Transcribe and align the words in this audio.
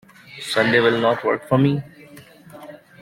Sunday 0.39 0.79
will 0.79 0.99
not 0.99 1.23
work 1.23 1.47
for 1.47 1.59
me. 1.59 1.83